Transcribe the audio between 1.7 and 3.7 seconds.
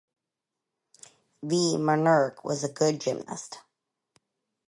Murnik was good gymnast.